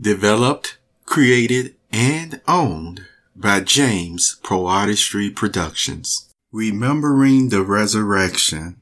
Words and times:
Developed, 0.00 0.78
created, 1.06 1.76
and 1.92 2.40
owned 2.48 3.06
by 3.36 3.60
James 3.60 4.40
PoeArtistry 4.42 5.32
Productions. 5.32 6.34
Remembering 6.50 7.50
the 7.50 7.62
Resurrection. 7.62 8.80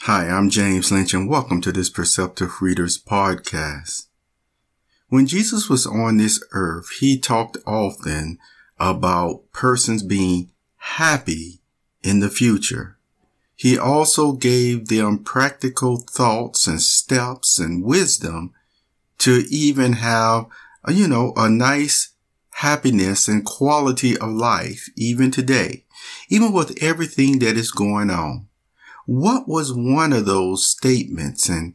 Hi, 0.00 0.30
I'm 0.30 0.48
James 0.48 0.90
Lynch 0.90 1.12
and 1.12 1.28
welcome 1.28 1.60
to 1.60 1.72
this 1.72 1.90
Perceptive 1.90 2.62
Readers 2.62 2.96
podcast. 2.96 4.06
When 5.10 5.26
Jesus 5.26 5.68
was 5.68 5.86
on 5.86 6.16
this 6.16 6.42
earth, 6.52 6.88
he 7.00 7.18
talked 7.18 7.58
often 7.66 8.38
about 8.78 9.52
persons 9.52 10.02
being 10.02 10.52
happy 10.76 11.60
in 12.02 12.20
the 12.20 12.30
future. 12.30 12.96
He 13.54 13.78
also 13.78 14.32
gave 14.32 14.88
them 14.88 15.18
practical 15.18 15.98
thoughts 15.98 16.66
and 16.66 16.80
steps 16.80 17.58
and 17.58 17.84
wisdom 17.84 18.54
to 19.18 19.44
even 19.50 19.94
have, 19.94 20.46
uh, 20.86 20.92
you 20.92 21.08
know, 21.08 21.32
a 21.36 21.48
nice 21.48 22.12
happiness 22.56 23.28
and 23.28 23.44
quality 23.44 24.16
of 24.16 24.30
life 24.30 24.88
even 24.96 25.30
today, 25.30 25.84
even 26.28 26.52
with 26.52 26.82
everything 26.82 27.38
that 27.40 27.56
is 27.56 27.70
going 27.70 28.10
on. 28.10 28.46
What 29.06 29.46
was 29.46 29.72
one 29.72 30.12
of 30.12 30.26
those 30.26 30.66
statements 30.66 31.48
and 31.48 31.74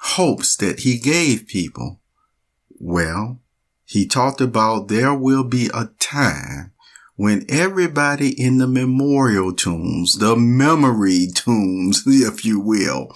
hopes 0.00 0.56
that 0.56 0.80
he 0.80 0.98
gave 0.98 1.46
people? 1.46 2.00
Well, 2.78 3.40
he 3.84 4.06
talked 4.06 4.40
about 4.40 4.88
there 4.88 5.14
will 5.14 5.44
be 5.44 5.68
a 5.74 5.90
time 5.98 6.72
when 7.16 7.44
everybody 7.48 8.28
in 8.40 8.58
the 8.58 8.66
memorial 8.66 9.52
tombs, 9.52 10.12
the 10.12 10.36
memory 10.36 11.28
tombs, 11.34 12.04
if 12.06 12.44
you 12.44 12.58
will, 12.58 13.14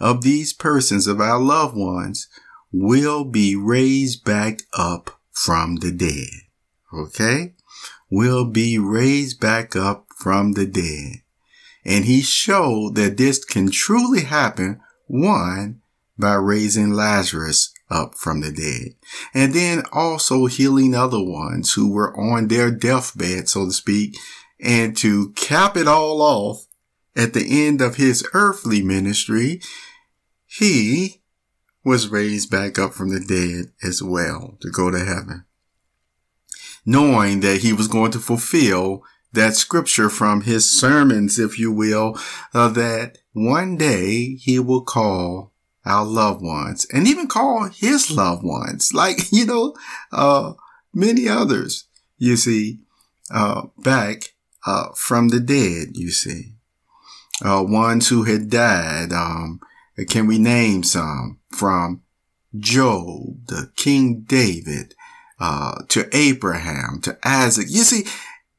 of 0.00 0.22
these 0.22 0.52
persons, 0.52 1.06
of 1.06 1.20
our 1.20 1.38
loved 1.38 1.76
ones, 1.76 2.28
will 2.72 3.24
be 3.24 3.56
raised 3.56 4.24
back 4.24 4.60
up 4.72 5.18
from 5.32 5.76
the 5.76 5.92
dead. 5.92 6.42
Okay? 6.92 7.54
Will 8.10 8.44
be 8.44 8.78
raised 8.78 9.40
back 9.40 9.76
up 9.76 10.06
from 10.16 10.52
the 10.52 10.66
dead. 10.66 11.22
And 11.84 12.04
he 12.04 12.20
showed 12.20 12.94
that 12.96 13.16
this 13.16 13.44
can 13.44 13.70
truly 13.70 14.22
happen, 14.22 14.80
one, 15.06 15.80
by 16.18 16.34
raising 16.34 16.90
Lazarus 16.90 17.72
up 17.88 18.14
from 18.14 18.40
the 18.40 18.52
dead. 18.52 18.94
And 19.32 19.54
then 19.54 19.84
also 19.92 20.46
healing 20.46 20.94
other 20.94 21.22
ones 21.22 21.74
who 21.74 21.90
were 21.90 22.14
on 22.18 22.48
their 22.48 22.70
deathbed, 22.70 23.48
so 23.48 23.66
to 23.66 23.72
speak. 23.72 24.16
And 24.60 24.96
to 24.98 25.30
cap 25.30 25.76
it 25.76 25.86
all 25.86 26.20
off 26.20 26.66
at 27.16 27.32
the 27.32 27.66
end 27.66 27.80
of 27.80 27.96
his 27.96 28.26
earthly 28.34 28.82
ministry, 28.82 29.60
he 30.46 31.17
was 31.88 32.08
raised 32.08 32.50
back 32.50 32.78
up 32.78 32.92
from 32.92 33.08
the 33.08 33.18
dead 33.18 33.72
as 33.82 34.02
well 34.02 34.58
to 34.60 34.70
go 34.70 34.90
to 34.90 34.98
heaven. 34.98 35.44
Knowing 36.84 37.40
that 37.40 37.62
he 37.62 37.72
was 37.72 37.88
going 37.88 38.12
to 38.12 38.18
fulfill 38.18 39.02
that 39.32 39.54
scripture 39.54 40.10
from 40.10 40.42
his 40.42 40.70
sermons, 40.70 41.38
if 41.38 41.58
you 41.58 41.72
will, 41.72 42.18
uh, 42.52 42.68
that 42.68 43.18
one 43.32 43.76
day 43.76 44.34
he 44.34 44.58
will 44.58 44.82
call 44.82 45.52
our 45.86 46.04
loved 46.04 46.42
ones 46.42 46.86
and 46.92 47.08
even 47.08 47.26
call 47.26 47.64
his 47.64 48.10
loved 48.10 48.44
ones, 48.44 48.90
like, 48.94 49.32
you 49.32 49.46
know, 49.46 49.74
uh, 50.12 50.52
many 50.92 51.26
others, 51.26 51.84
you 52.18 52.36
see, 52.36 52.80
uh, 53.30 53.62
back, 53.78 54.34
uh, 54.66 54.88
from 54.94 55.28
the 55.28 55.40
dead, 55.40 55.96
you 55.96 56.10
see, 56.10 56.52
uh, 57.42 57.64
ones 57.66 58.08
who 58.08 58.24
had 58.24 58.50
died, 58.50 59.12
um, 59.12 59.60
can 60.06 60.26
we 60.26 60.38
name 60.38 60.82
some 60.82 61.40
from 61.50 62.02
Job, 62.56 63.46
the 63.46 63.70
King 63.76 64.20
David, 64.26 64.94
uh, 65.40 65.82
to 65.88 66.08
Abraham, 66.16 67.00
to 67.02 67.18
Isaac? 67.24 67.66
You 67.68 67.82
see, 67.82 68.04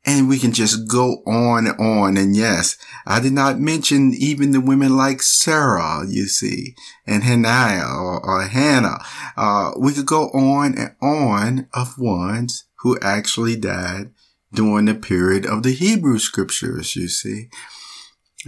and 0.05 0.27
we 0.27 0.39
can 0.39 0.51
just 0.51 0.87
go 0.87 1.21
on 1.25 1.67
and 1.67 1.79
on. 1.79 2.17
And 2.17 2.35
yes, 2.35 2.77
I 3.05 3.19
did 3.19 3.33
not 3.33 3.59
mention 3.59 4.13
even 4.13 4.51
the 4.51 4.61
women 4.61 4.95
like 4.95 5.21
Sarah, 5.21 6.05
you 6.07 6.27
see, 6.27 6.75
and 7.05 7.23
Hannah 7.23 7.85
or, 7.95 8.25
or 8.25 8.41
Hannah. 8.43 8.99
Uh, 9.37 9.71
we 9.77 9.93
could 9.93 10.05
go 10.05 10.29
on 10.29 10.77
and 10.77 10.95
on 11.01 11.67
of 11.73 11.97
ones 11.97 12.65
who 12.79 12.97
actually 12.99 13.55
died 13.55 14.11
during 14.53 14.85
the 14.85 14.95
period 14.95 15.45
of 15.45 15.63
the 15.63 15.73
Hebrew 15.73 16.17
scriptures, 16.17 16.95
you 16.95 17.07
see. 17.07 17.49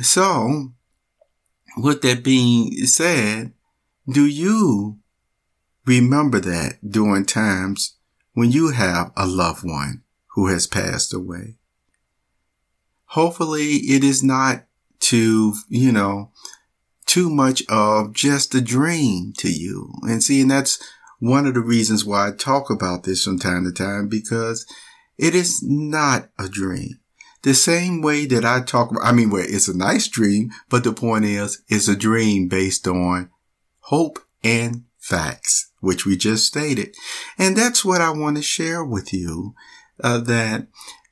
So, 0.01 0.71
with 1.77 2.01
that 2.01 2.23
being 2.23 2.71
said, 2.85 3.53
do 4.09 4.25
you 4.25 4.99
remember 5.85 6.39
that 6.39 6.77
during 6.87 7.25
times 7.25 7.97
when 8.33 8.51
you 8.51 8.69
have 8.69 9.11
a 9.15 9.27
loved 9.27 9.63
one 9.63 10.03
who 10.35 10.47
has 10.47 10.67
passed 10.67 11.13
away? 11.13 11.55
Hopefully 13.05 13.75
it 13.89 14.03
is 14.03 14.23
not 14.23 14.65
too, 14.99 15.53
you 15.67 15.91
know, 15.91 16.31
too 17.05 17.29
much 17.29 17.63
of 17.67 18.13
just 18.13 18.55
a 18.55 18.61
dream 18.61 19.33
to 19.37 19.51
you. 19.51 19.93
And 20.03 20.23
see, 20.23 20.41
and 20.41 20.51
that's 20.51 20.81
one 21.19 21.45
of 21.45 21.53
the 21.53 21.61
reasons 21.61 22.05
why 22.05 22.29
I 22.29 22.31
talk 22.31 22.69
about 22.69 23.03
this 23.03 23.25
from 23.25 23.37
time 23.37 23.65
to 23.65 23.71
time 23.71 24.07
because 24.07 24.65
it 25.17 25.35
is 25.35 25.61
not 25.61 26.29
a 26.39 26.47
dream. 26.47 26.99
The 27.43 27.53
same 27.53 28.01
way 28.01 28.25
that 28.27 28.45
I 28.45 28.61
talk 28.61 28.91
about, 28.91 29.03
I 29.03 29.11
mean, 29.11 29.29
well, 29.29 29.43
it's 29.45 29.67
a 29.67 29.77
nice 29.77 30.07
dream, 30.07 30.51
but 30.69 30.83
the 30.83 30.93
point 30.93 31.25
is, 31.25 31.63
it's 31.67 31.87
a 31.87 31.95
dream 31.95 32.47
based 32.47 32.87
on 32.87 33.29
hope 33.79 34.19
and 34.43 34.83
facts, 34.99 35.71
which 35.79 36.05
we 36.05 36.15
just 36.15 36.45
stated. 36.45 36.95
And 37.37 37.57
that's 37.57 37.83
what 37.83 38.01
I 38.01 38.11
want 38.11 38.37
to 38.37 38.43
share 38.43 38.85
with 38.85 39.11
you, 39.11 39.55
uh, 40.03 40.19
that 40.19 40.67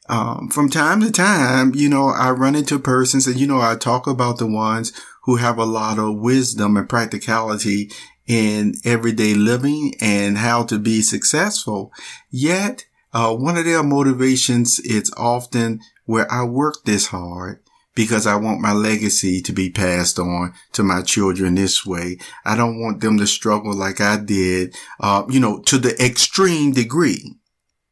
um, 0.08 0.50
from 0.50 0.70
time 0.70 1.02
to 1.02 1.12
time, 1.12 1.74
you 1.76 1.90
know, 1.90 2.10
I 2.10 2.32
run 2.32 2.56
into 2.56 2.80
persons 2.80 3.28
and, 3.28 3.40
you 3.40 3.48
know, 3.48 3.62
I 3.62 3.76
talk 3.76 4.08
about 4.08 4.38
the 4.38 4.48
ones 4.48 4.92
who 5.24 5.36
have 5.38 5.58
a 5.58 5.66
lot 5.66 6.00
of 6.00 6.20
wisdom 6.20 6.78
and 6.78 6.90
practicality 6.90 7.92
in 8.26 8.76
everyday 8.86 9.34
living 9.34 9.94
and 10.00 10.38
how 10.38 10.64
to 10.64 10.80
be 10.80 11.02
successful. 11.02 11.92
Yet, 12.30 12.86
uh, 13.12 13.36
one 13.36 13.58
of 13.58 13.66
their 13.66 13.84
motivations 13.84 14.80
is 14.80 15.12
often 15.18 15.82
where 16.10 16.32
I 16.32 16.44
work 16.44 16.86
this 16.86 17.06
hard 17.06 17.60
because 17.94 18.26
I 18.26 18.36
want 18.36 18.62
my 18.62 18.74
legacy 18.74 19.44
to 19.44 19.54
be 19.54 19.70
passed 19.70 20.18
on 20.18 20.56
to 20.72 20.82
my 20.82 21.04
children 21.04 21.54
this 21.54 21.86
way. 21.86 22.18
I 22.44 22.56
don't 22.56 22.82
want 22.82 23.02
them 23.02 23.20
to 23.20 23.28
struggle 23.28 23.76
like 23.76 24.02
I 24.02 24.18
did, 24.18 24.76
uh, 25.00 25.26
you 25.30 25.40
know, 25.40 25.60
to 25.68 25.78
the 25.78 25.96
extreme 26.04 26.72
degree. 26.72 27.36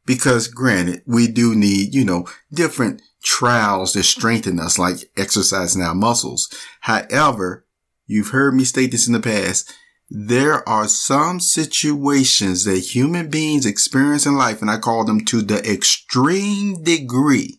Because 0.04 0.48
granted, 0.48 1.02
we 1.06 1.28
do 1.28 1.54
need, 1.54 1.94
you 1.94 2.04
know, 2.04 2.26
different 2.52 3.02
trials 3.22 3.92
that 3.92 4.02
strengthen 4.02 4.58
us, 4.58 4.80
like 4.80 4.96
exercising 5.16 5.82
our 5.82 5.94
muscles. 5.94 6.52
However, 6.80 7.66
you've 8.08 8.30
heard 8.30 8.52
me 8.52 8.64
state 8.64 8.90
this 8.90 9.06
in 9.06 9.12
the 9.12 9.20
past. 9.20 9.72
There 10.10 10.68
are 10.68 10.88
some 10.88 11.38
situations 11.38 12.64
that 12.64 12.78
human 12.78 13.30
beings 13.30 13.64
experience 13.64 14.26
in 14.26 14.34
life, 14.34 14.60
and 14.60 14.68
I 14.68 14.78
call 14.78 15.04
them 15.04 15.24
to 15.26 15.40
the 15.40 15.64
extreme 15.70 16.82
degree 16.82 17.57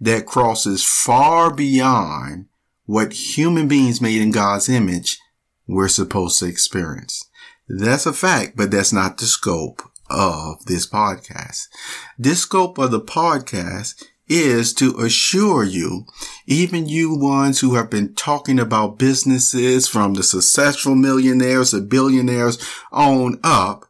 that 0.00 0.26
crosses 0.26 0.84
far 0.84 1.52
beyond 1.52 2.46
what 2.86 3.12
human 3.12 3.68
beings 3.68 4.00
made 4.00 4.20
in 4.20 4.30
God's 4.30 4.68
image 4.68 5.18
we're 5.66 5.88
supposed 5.88 6.38
to 6.38 6.46
experience. 6.46 7.28
That's 7.68 8.06
a 8.06 8.12
fact, 8.12 8.56
but 8.56 8.70
that's 8.70 8.92
not 8.92 9.18
the 9.18 9.24
scope 9.24 9.82
of 10.10 10.64
this 10.66 10.86
podcast. 10.86 11.68
This 12.18 12.40
scope 12.40 12.76
of 12.78 12.90
the 12.90 13.00
podcast 13.00 14.04
is 14.26 14.72
to 14.74 14.98
assure 14.98 15.64
you, 15.64 16.06
even 16.46 16.88
you 16.88 17.14
ones 17.14 17.60
who 17.60 17.74
have 17.74 17.90
been 17.90 18.14
talking 18.14 18.58
about 18.58 18.98
businesses 18.98 19.86
from 19.88 20.14
the 20.14 20.22
successful 20.22 20.94
millionaires 20.94 21.70
to 21.70 21.80
billionaires 21.80 22.58
on 22.92 23.38
up, 23.42 23.86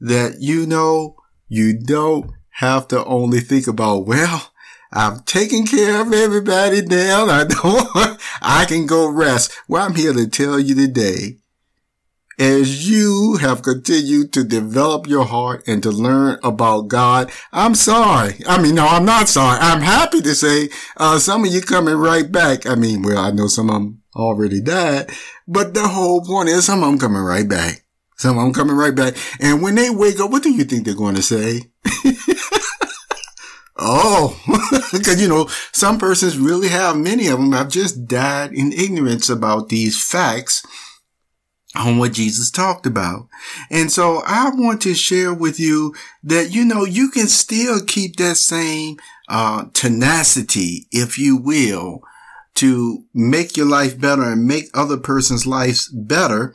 that 0.00 0.40
you 0.40 0.66
know 0.66 1.16
you 1.48 1.78
don't 1.78 2.30
have 2.50 2.88
to 2.88 3.04
only 3.04 3.40
think 3.40 3.66
about, 3.66 4.06
well, 4.06 4.52
I'm 4.96 5.20
taking 5.20 5.66
care 5.66 6.00
of 6.00 6.10
everybody 6.10 6.80
now. 6.80 7.26
I 7.26 7.44
don't, 7.44 8.18
I 8.40 8.64
can 8.66 8.86
go 8.86 9.06
rest. 9.10 9.52
Well, 9.68 9.84
I'm 9.84 9.94
here 9.94 10.14
to 10.14 10.26
tell 10.26 10.58
you 10.58 10.74
today, 10.74 11.36
as 12.38 12.88
you 12.88 13.36
have 13.42 13.60
continued 13.60 14.32
to 14.32 14.42
develop 14.42 15.06
your 15.06 15.26
heart 15.26 15.64
and 15.66 15.82
to 15.82 15.90
learn 15.90 16.38
about 16.42 16.88
God, 16.88 17.30
I'm 17.52 17.74
sorry. 17.74 18.36
I 18.48 18.60
mean, 18.60 18.76
no, 18.76 18.86
I'm 18.86 19.04
not 19.04 19.28
sorry. 19.28 19.58
I'm 19.60 19.82
happy 19.82 20.22
to 20.22 20.34
say, 20.34 20.70
uh, 20.96 21.18
some 21.18 21.44
of 21.44 21.52
you 21.52 21.60
coming 21.60 21.96
right 21.96 22.32
back. 22.32 22.66
I 22.66 22.74
mean, 22.74 23.02
well, 23.02 23.18
I 23.18 23.32
know 23.32 23.48
some 23.48 23.68
of 23.68 23.74
them 23.74 24.02
already 24.14 24.62
died, 24.62 25.10
but 25.46 25.74
the 25.74 25.88
whole 25.88 26.24
point 26.24 26.48
is 26.48 26.64
some 26.64 26.82
of 26.82 26.88
them 26.88 26.98
coming 26.98 27.20
right 27.20 27.46
back. 27.46 27.84
Some 28.16 28.38
of 28.38 28.44
them 28.44 28.54
coming 28.54 28.76
right 28.76 28.94
back. 28.94 29.14
And 29.40 29.60
when 29.60 29.74
they 29.74 29.90
wake 29.90 30.20
up, 30.20 30.30
what 30.30 30.42
do 30.42 30.50
you 30.50 30.64
think 30.64 30.86
they're 30.86 30.94
going 30.94 31.16
to 31.16 31.22
say? 31.22 31.60
Oh, 33.78 34.40
because 34.92 35.20
you 35.20 35.28
know, 35.28 35.48
some 35.72 35.98
persons 35.98 36.38
really 36.38 36.68
have, 36.68 36.96
many 36.96 37.26
of 37.28 37.38
them 37.38 37.52
have 37.52 37.68
just 37.68 38.06
died 38.06 38.52
in 38.52 38.72
ignorance 38.72 39.28
about 39.28 39.68
these 39.68 40.02
facts 40.02 40.64
on 41.76 41.98
what 41.98 42.12
Jesus 42.12 42.50
talked 42.50 42.86
about. 42.86 43.28
And 43.70 43.92
so 43.92 44.22
I 44.26 44.50
want 44.50 44.80
to 44.82 44.94
share 44.94 45.34
with 45.34 45.60
you 45.60 45.94
that, 46.22 46.54
you 46.54 46.64
know, 46.64 46.84
you 46.84 47.10
can 47.10 47.26
still 47.26 47.80
keep 47.84 48.16
that 48.16 48.36
same, 48.36 48.96
uh, 49.28 49.66
tenacity, 49.74 50.86
if 50.90 51.18
you 51.18 51.36
will, 51.36 52.00
to 52.54 53.04
make 53.12 53.56
your 53.56 53.66
life 53.66 54.00
better 54.00 54.22
and 54.22 54.46
make 54.46 54.64
other 54.72 54.96
person's 54.96 55.46
lives 55.46 55.88
better. 55.88 56.54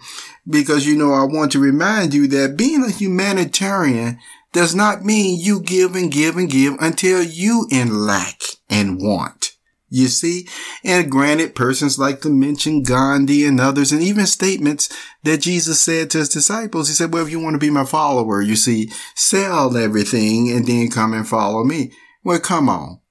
Because, 0.49 0.87
you 0.87 0.97
know, 0.97 1.13
I 1.13 1.23
want 1.23 1.51
to 1.51 1.59
remind 1.59 2.13
you 2.13 2.27
that 2.29 2.57
being 2.57 2.83
a 2.83 2.89
humanitarian 2.89 4.17
does 4.53 4.75
not 4.75 5.03
mean 5.03 5.39
you 5.39 5.61
give 5.61 5.95
and 5.95 6.11
give 6.11 6.35
and 6.37 6.49
give 6.49 6.75
until 6.79 7.23
you 7.23 7.67
in 7.71 8.05
lack 8.05 8.41
and 8.69 9.01
want. 9.01 9.51
You 9.93 10.07
see? 10.07 10.47
And 10.85 11.11
granted, 11.11 11.53
persons 11.53 11.99
like 11.99 12.21
to 12.21 12.29
mention 12.29 12.83
Gandhi 12.83 13.45
and 13.45 13.59
others 13.59 13.91
and 13.91 14.01
even 14.01 14.25
statements 14.25 14.89
that 15.23 15.41
Jesus 15.41 15.81
said 15.81 16.09
to 16.09 16.19
his 16.19 16.29
disciples. 16.29 16.87
He 16.87 16.93
said, 16.93 17.13
well, 17.13 17.25
if 17.25 17.31
you 17.31 17.41
want 17.41 17.55
to 17.55 17.59
be 17.59 17.69
my 17.69 17.83
follower, 17.83 18.41
you 18.41 18.55
see, 18.55 18.89
sell 19.15 19.75
everything 19.75 20.49
and 20.49 20.65
then 20.65 20.89
come 20.89 21.13
and 21.13 21.27
follow 21.27 21.65
me. 21.65 21.91
Well, 22.23 22.39
come 22.39 22.69
on. 22.69 23.01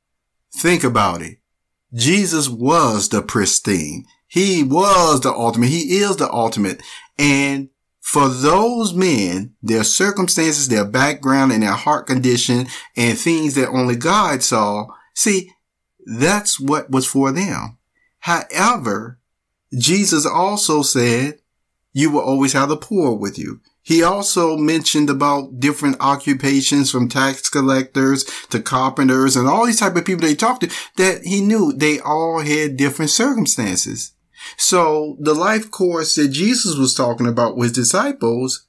Think 0.54 0.82
about 0.82 1.20
it. 1.20 1.36
Jesus 1.92 2.48
was 2.48 3.10
the 3.10 3.20
pristine. 3.20 4.06
He 4.26 4.62
was 4.62 5.20
the 5.20 5.32
ultimate. 5.32 5.68
He 5.68 5.98
is 5.98 6.16
the 6.16 6.32
ultimate. 6.32 6.82
And 7.18 7.68
for 8.10 8.28
those 8.28 8.92
men, 8.92 9.54
their 9.62 9.84
circumstances, 9.84 10.66
their 10.66 10.84
background 10.84 11.52
and 11.52 11.62
their 11.62 11.70
heart 11.70 12.08
condition 12.08 12.66
and 12.96 13.16
things 13.16 13.54
that 13.54 13.68
only 13.68 13.94
God 13.94 14.42
saw, 14.42 14.88
see, 15.14 15.52
that's 16.04 16.58
what 16.58 16.90
was 16.90 17.06
for 17.06 17.30
them. 17.30 17.78
However, 18.18 19.20
Jesus 19.78 20.26
also 20.26 20.82
said, 20.82 21.38
you 21.92 22.10
will 22.10 22.22
always 22.22 22.52
have 22.52 22.68
the 22.68 22.76
poor 22.76 23.14
with 23.14 23.38
you. 23.38 23.60
He 23.80 24.02
also 24.02 24.56
mentioned 24.56 25.08
about 25.08 25.60
different 25.60 26.00
occupations 26.00 26.90
from 26.90 27.08
tax 27.08 27.48
collectors 27.48 28.24
to 28.48 28.60
carpenters 28.60 29.36
and 29.36 29.46
all 29.46 29.66
these 29.66 29.78
type 29.78 29.94
of 29.94 30.04
people 30.04 30.26
they 30.26 30.34
talked 30.34 30.62
to 30.62 30.76
that 30.96 31.22
he 31.22 31.40
knew 31.40 31.72
they 31.72 32.00
all 32.00 32.40
had 32.40 32.76
different 32.76 33.12
circumstances. 33.12 34.14
So 34.56 35.16
the 35.20 35.34
life 35.34 35.70
course 35.70 36.14
that 36.16 36.28
Jesus 36.28 36.76
was 36.76 36.94
talking 36.94 37.26
about 37.26 37.56
with 37.56 37.74
disciples, 37.74 38.66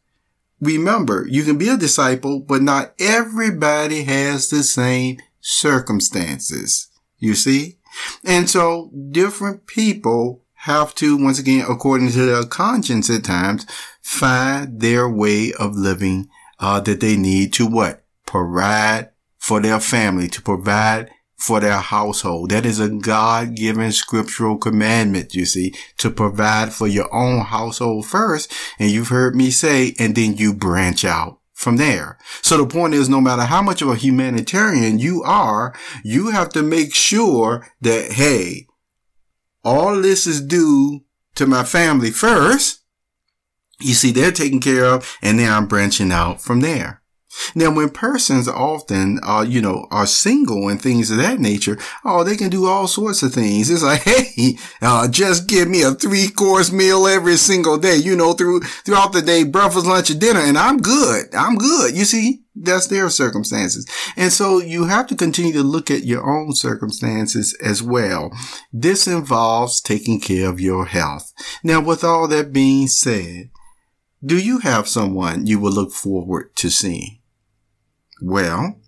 remember, 0.59 1.25
you 1.29 1.43
can 1.43 1.57
be 1.57 1.69
a 1.69 1.77
disciple, 1.77 2.39
but 2.39 2.61
not 2.61 2.93
everybody 2.99 4.03
has 4.03 4.49
the 4.49 4.63
same 4.63 5.17
circumstances. 5.39 6.87
You 7.17 7.35
see? 7.35 7.77
And 8.23 8.49
so 8.49 8.91
different 9.11 9.67
people 9.67 10.43
have 10.53 10.93
to, 10.95 11.17
once 11.17 11.39
again, 11.39 11.65
according 11.67 12.11
to 12.11 12.25
their 12.25 12.43
conscience 12.43 13.09
at 13.09 13.23
times, 13.23 13.65
find 14.01 14.79
their 14.79 15.09
way 15.09 15.51
of 15.53 15.75
living, 15.75 16.29
uh, 16.59 16.79
that 16.81 16.99
they 16.99 17.17
need 17.17 17.51
to 17.53 17.65
what? 17.65 18.03
Provide 18.25 19.09
for 19.39 19.59
their 19.59 19.79
family, 19.79 20.27
to 20.27 20.41
provide 20.41 21.09
for 21.41 21.59
their 21.59 21.79
household. 21.79 22.51
That 22.51 22.65
is 22.65 22.79
a 22.79 22.87
God-given 22.87 23.91
scriptural 23.91 24.57
commandment, 24.57 25.33
you 25.33 25.45
see, 25.45 25.73
to 25.97 26.11
provide 26.11 26.71
for 26.71 26.87
your 26.87 27.13
own 27.13 27.41
household 27.41 28.05
first. 28.05 28.53
And 28.77 28.91
you've 28.91 29.09
heard 29.09 29.35
me 29.35 29.49
say, 29.49 29.95
and 29.97 30.15
then 30.15 30.37
you 30.37 30.53
branch 30.53 31.03
out 31.03 31.39
from 31.53 31.77
there. 31.77 32.19
So 32.41 32.57
the 32.57 32.67
point 32.67 32.93
is, 32.93 33.09
no 33.09 33.19
matter 33.19 33.43
how 33.43 33.61
much 33.61 33.81
of 33.81 33.89
a 33.89 33.95
humanitarian 33.95 34.99
you 34.99 35.23
are, 35.23 35.73
you 36.03 36.29
have 36.29 36.49
to 36.49 36.61
make 36.61 36.93
sure 36.93 37.67
that, 37.81 38.13
hey, 38.13 38.67
all 39.63 39.99
this 40.01 40.27
is 40.27 40.41
due 40.41 41.01
to 41.35 41.47
my 41.47 41.63
family 41.63 42.11
first. 42.11 42.83
You 43.79 43.95
see, 43.95 44.11
they're 44.11 44.31
taken 44.31 44.59
care 44.59 44.85
of 44.85 45.17
and 45.23 45.39
then 45.39 45.51
I'm 45.51 45.67
branching 45.67 46.11
out 46.11 46.39
from 46.39 46.61
there. 46.61 47.00
Now, 47.55 47.73
when 47.73 47.89
persons 47.89 48.47
often, 48.47 49.19
uh, 49.23 49.45
you 49.47 49.61
know, 49.61 49.87
are 49.91 50.05
single 50.05 50.69
and 50.69 50.81
things 50.81 51.11
of 51.11 51.17
that 51.17 51.39
nature, 51.39 51.77
oh, 52.03 52.23
they 52.23 52.35
can 52.35 52.49
do 52.49 52.65
all 52.65 52.87
sorts 52.87 53.23
of 53.23 53.33
things. 53.33 53.69
It's 53.69 53.83
like, 53.83 54.01
hey, 54.03 54.57
uh, 54.81 55.07
just 55.07 55.47
give 55.47 55.67
me 55.67 55.81
a 55.81 55.91
three 55.91 56.29
course 56.29 56.71
meal 56.71 57.07
every 57.07 57.37
single 57.37 57.77
day, 57.77 57.95
you 57.95 58.15
know, 58.15 58.33
through, 58.33 58.61
throughout 58.61 59.13
the 59.13 59.21
day, 59.21 59.43
breakfast, 59.43 59.85
lunch, 59.85 60.09
and 60.09 60.19
dinner, 60.19 60.39
and 60.39 60.57
I'm 60.57 60.77
good. 60.77 61.33
I'm 61.33 61.55
good. 61.55 61.95
You 61.95 62.05
see, 62.05 62.43
that's 62.55 62.87
their 62.87 63.09
circumstances. 63.09 63.87
And 64.17 64.31
so 64.31 64.59
you 64.59 64.85
have 64.85 65.07
to 65.07 65.15
continue 65.15 65.53
to 65.53 65.63
look 65.63 65.89
at 65.89 66.03
your 66.03 66.29
own 66.29 66.53
circumstances 66.53 67.53
as 67.63 67.81
well. 67.81 68.31
This 68.73 69.07
involves 69.07 69.81
taking 69.81 70.19
care 70.19 70.49
of 70.49 70.59
your 70.59 70.85
health. 70.85 71.33
Now, 71.63 71.81
with 71.81 72.03
all 72.03 72.27
that 72.27 72.51
being 72.51 72.87
said, 72.87 73.49
do 74.23 74.37
you 74.37 74.59
have 74.59 74.87
someone 74.87 75.47
you 75.47 75.59
will 75.59 75.71
look 75.71 75.91
forward 75.91 76.55
to 76.57 76.69
seeing? 76.69 77.20
Well, 78.21 78.79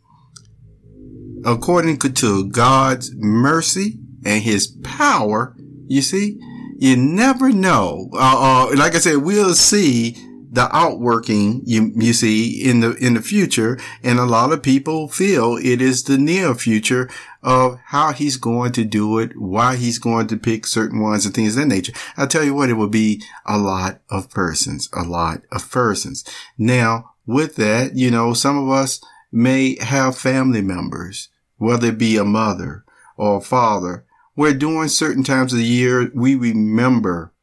according 1.46 1.98
to 2.00 2.50
God's 2.50 3.12
mercy 3.16 4.00
and 4.26 4.44
his 4.44 4.68
power, 4.84 5.56
you 5.88 6.02
see, 6.02 6.40
you 6.78 6.96
never 6.98 7.52
know. 7.52 8.10
Uh, 8.14 8.68
uh, 8.72 8.78
like 8.78 8.96
I 8.96 9.00
said, 9.00 9.18
we'll 9.18 9.56
see 9.56 10.18
the 10.52 10.70
outworking 10.76 11.64
you, 11.66 11.92
you 11.96 12.14
see 12.14 12.64
in 12.64 12.82
the, 12.82 12.94
in 12.98 13.16
the 13.16 13.22
future. 13.22 13.80
And 14.04 14.20
a 14.20 14.26
lot 14.26 14.54
of 14.54 14.62
people 14.62 15.08
feel 15.08 15.58
it 15.58 15.82
is 15.82 16.04
the 16.04 16.18
near 16.20 16.54
future 16.54 17.10
of 17.42 17.80
how 17.86 18.14
he's 18.14 18.38
going 18.38 18.72
to 18.74 18.86
do 18.86 19.18
it, 19.18 19.32
why 19.36 19.76
he's 19.76 19.98
going 19.98 20.28
to 20.28 20.38
pick 20.38 20.68
certain 20.68 21.02
ones 21.02 21.26
and 21.26 21.34
things 21.34 21.58
of 21.58 21.64
that 21.64 21.68
nature. 21.68 21.94
I'll 22.18 22.28
tell 22.28 22.44
you 22.44 22.54
what, 22.54 22.70
it 22.70 22.74
will 22.74 22.88
be 22.88 23.24
a 23.48 23.58
lot 23.58 24.02
of 24.10 24.30
persons, 24.30 24.90
a 24.94 25.04
lot 25.04 25.42
of 25.52 25.70
persons. 25.72 26.24
Now, 26.56 27.14
with 27.26 27.56
that, 27.56 27.96
you 27.96 28.12
know, 28.12 28.34
some 28.34 28.58
of 28.58 28.70
us, 28.70 29.02
may 29.34 29.78
have 29.82 30.18
family 30.18 30.62
members, 30.62 31.30
whether 31.58 31.88
it 31.88 31.98
be 31.98 32.18
a 32.18 32.24
mother 32.24 32.86
or 33.18 33.38
a 33.38 33.42
father, 33.42 34.06
where 34.36 34.54
during 34.54 34.90
certain 34.90 35.24
times 35.24 35.52
of 35.52 35.60
the 35.60 35.66
year 35.66 36.12
we 36.14 36.36
remember 36.36 37.34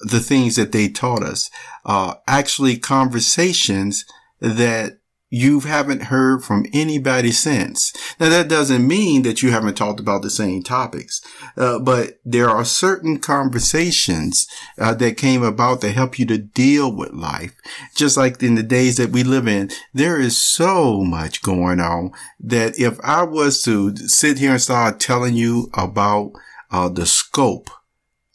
the 0.00 0.20
things 0.20 0.56
that 0.56 0.72
they 0.72 0.88
taught 0.88 1.22
us. 1.22 1.50
Uh, 1.84 2.14
actually 2.26 2.76
conversations 2.76 4.04
that 4.40 4.98
you 5.34 5.58
haven't 5.60 6.04
heard 6.04 6.44
from 6.44 6.64
anybody 6.72 7.32
since. 7.32 7.92
Now 8.20 8.28
that 8.28 8.48
doesn't 8.48 8.86
mean 8.86 9.22
that 9.22 9.42
you 9.42 9.50
haven't 9.50 9.74
talked 9.74 9.98
about 9.98 10.22
the 10.22 10.30
same 10.30 10.62
topics, 10.62 11.20
uh, 11.56 11.80
but 11.80 12.20
there 12.24 12.48
are 12.48 12.64
certain 12.64 13.18
conversations 13.18 14.46
uh, 14.78 14.94
that 14.94 15.16
came 15.16 15.42
about 15.42 15.80
to 15.80 15.90
help 15.90 16.20
you 16.20 16.26
to 16.26 16.38
deal 16.38 16.94
with 16.94 17.12
life. 17.12 17.52
Just 17.96 18.16
like 18.16 18.40
in 18.44 18.54
the 18.54 18.62
days 18.62 18.96
that 18.96 19.10
we 19.10 19.24
live 19.24 19.48
in, 19.48 19.70
there 19.92 20.20
is 20.20 20.40
so 20.40 21.02
much 21.02 21.42
going 21.42 21.80
on 21.80 22.12
that 22.38 22.78
if 22.78 23.00
I 23.02 23.24
was 23.24 23.60
to 23.64 23.96
sit 23.96 24.38
here 24.38 24.52
and 24.52 24.62
start 24.62 25.00
telling 25.00 25.34
you 25.34 25.68
about 25.74 26.30
uh, 26.70 26.88
the 26.88 27.06
scope 27.06 27.70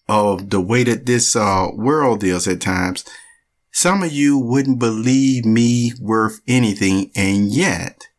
of 0.09 0.49
the 0.49 0.59
way 0.59 0.83
that 0.83 1.05
this 1.05 1.33
uh, 1.33 1.67
world 1.73 2.25
is 2.25 2.45
at 2.45 2.59
times, 2.59 3.05
some 3.79 4.03
of 4.03 4.11
you 4.11 4.37
wouldn't 4.37 4.77
believe 4.77 5.45
me 5.45 5.93
worth 6.01 6.41
anything, 6.45 7.09
and 7.15 7.49
yet 7.49 8.09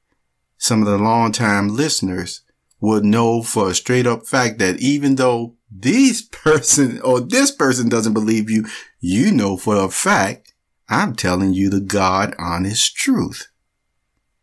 some 0.57 0.81
of 0.81 0.89
the 0.89 0.97
longtime 0.97 1.69
listeners 1.69 2.41
would 2.81 3.05
know 3.05 3.43
for 3.43 3.69
a 3.69 3.75
straight 3.75 4.07
up 4.07 4.27
fact 4.27 4.59
that 4.59 4.81
even 4.81 5.17
though 5.17 5.57
this 5.71 6.23
person 6.33 6.99
or 7.03 7.21
this 7.21 7.51
person 7.51 7.91
doesn't 7.91 8.15
believe 8.15 8.49
you, 8.49 8.65
you 9.01 9.31
know 9.31 9.59
for 9.59 9.77
a 9.77 9.91
fact 9.91 10.55
I'm 10.89 11.15
telling 11.15 11.53
you 11.53 11.69
the 11.69 11.81
God 11.81 12.35
honest 12.39 12.97
truth. 12.97 13.49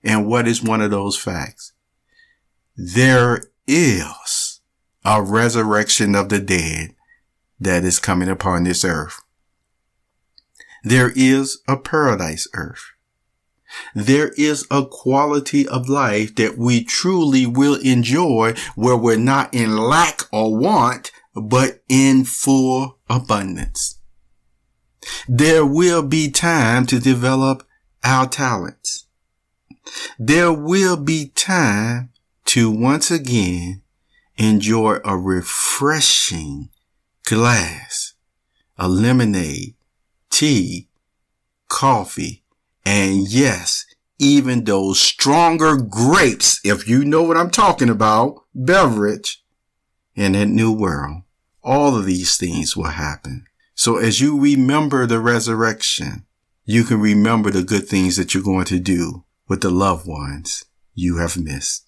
And 0.04 0.28
what 0.28 0.48
is 0.48 0.62
one 0.62 0.82
of 0.82 0.92
those 0.92 1.18
facts? 1.18 1.74
There 2.76 3.42
is 3.66 4.62
a 5.04 5.24
resurrection 5.24 6.14
of 6.14 6.30
the 6.30 6.40
dead 6.40 6.94
that 7.60 7.84
is 7.84 7.98
coming 7.98 8.30
upon 8.30 8.66
this 8.66 8.86
earth. 8.86 9.20
There 10.88 11.12
is 11.18 11.60
a 11.68 11.76
paradise 11.76 12.48
earth. 12.54 12.94
There 13.94 14.30
is 14.38 14.66
a 14.72 14.86
quality 14.86 15.68
of 15.68 15.90
life 15.90 16.34
that 16.36 16.58
we 16.58 16.86
truly 16.86 17.46
will 17.46 17.76
enjoy 17.82 18.54
where 18.76 18.96
we're 18.96 19.18
not 19.18 19.54
in 19.54 19.76
lack 19.76 20.22
or 20.32 20.56
want, 20.56 21.12
but 21.36 21.84
in 21.90 22.24
full 22.24 23.00
abundance. 23.10 24.00
There 25.28 25.66
will 25.66 26.04
be 26.04 26.32
time 26.32 26.86
to 26.86 27.00
develop 27.02 27.68
our 28.06 28.26
talents. 28.26 29.08
There 30.18 30.54
will 30.54 30.96
be 30.96 31.34
time 31.36 32.12
to 32.46 32.72
once 32.72 33.12
again 33.12 33.82
enjoy 34.38 35.00
a 35.04 35.18
refreshing 35.18 36.70
glass, 37.26 38.14
a 38.78 38.88
lemonade, 38.88 39.74
tea, 40.38 40.88
coffee, 41.68 42.44
and 42.86 43.28
yes, 43.28 43.88
even 44.20 44.66
those 44.66 45.00
stronger 45.00 45.76
grapes, 45.78 46.62
if 46.64 46.88
you 46.88 47.04
know 47.04 47.24
what 47.24 47.38
I'm 47.38 47.50
talking 47.50 47.90
about, 47.90 48.44
beverage 48.54 49.44
in 50.16 50.34
that 50.34 50.46
new 50.46 50.72
world. 50.72 51.24
All 51.64 51.98
of 51.98 52.06
these 52.06 52.38
things 52.38 52.78
will 52.78 52.84
happen. 52.84 53.46
So 53.74 53.98
as 53.98 54.22
you 54.22 54.40
remember 54.40 55.08
the 55.08 55.20
resurrection, 55.20 56.28
you 56.66 56.84
can 56.84 57.02
remember 57.02 57.50
the 57.50 57.64
good 57.64 57.88
things 57.88 58.16
that 58.18 58.36
you're 58.36 58.44
going 58.44 58.66
to 58.66 58.80
do 58.80 59.24
with 59.48 59.62
the 59.62 59.72
loved 59.72 60.08
ones 60.08 60.66
you 60.94 61.18
have 61.18 61.36
missed. 61.36 61.87